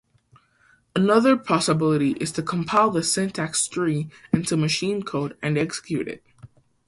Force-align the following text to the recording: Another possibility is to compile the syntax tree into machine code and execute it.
Another 0.95 1.37
possibility 1.37 2.13
is 2.13 2.31
to 2.31 2.41
compile 2.41 2.89
the 2.89 3.03
syntax 3.03 3.67
tree 3.67 4.09
into 4.33 4.57
machine 4.57 5.03
code 5.03 5.37
and 5.43 5.59
execute 5.59 6.07
it. 6.07 6.23